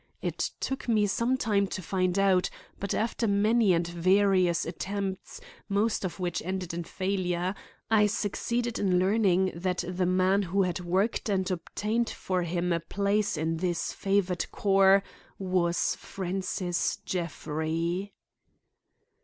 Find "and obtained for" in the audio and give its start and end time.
11.29-12.41